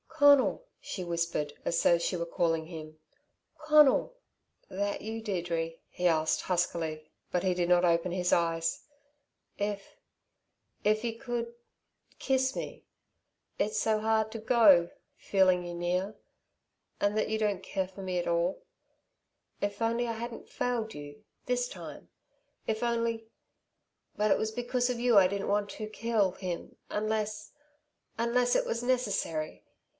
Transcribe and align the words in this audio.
"Conal," 0.09 0.67
she 0.79 1.03
whispered 1.03 1.53
as 1.65 1.81
though 1.81 1.97
she 1.97 2.15
were 2.15 2.27
calling 2.27 2.67
him, 2.67 2.97
"Conal!" 3.57 4.15
"That 4.69 5.01
you, 5.01 5.19
Deirdre?" 5.21 5.71
he 5.89 6.07
asked 6.07 6.41
huskily, 6.41 7.09
but 7.31 7.41
he 7.43 7.53
did 7.55 7.69
not 7.69 7.85
open 7.85 8.11
his 8.11 8.31
eyes. 8.31 8.83
"If 9.57 9.95
if 10.83 11.03
you 11.03 11.17
could 11.19 11.53
kiss 12.17 12.55
me 12.55 12.85
it's 13.59 13.79
so 13.79 13.99
hard 13.99 14.31
to 14.31 14.39
go 14.39 14.89
feeling 15.17 15.65
you 15.65 15.73
near 15.73 16.15
and 16.99 17.17
that 17.17 17.29
you 17.29 17.37
don't 17.39 17.63
care 17.63 17.87
for 17.87 18.01
me 18.03 18.17
at 18.19 18.27
all. 18.27 18.63
If 19.59 19.81
only 19.81 20.07
I 20.07 20.13
hadn't 20.13 20.49
failed 20.49 20.93
you 20.93 21.23
this 21.47 21.67
time! 21.67 22.09
If 22.67 22.81
only 22.83 23.27
But 24.15 24.31
it 24.31 24.37
was 24.37 24.51
because 24.51 24.89
of 24.89 24.99
you 24.99 25.17
I 25.17 25.27
didn't 25.27 25.47
want 25.49 25.69
to 25.71 25.87
kill 25.89 26.31
him 26.33 26.75
unless 26.89 27.51
unless 28.19 28.55
it 28.55 28.65
was 28.65 28.83
necessary. 28.83 29.63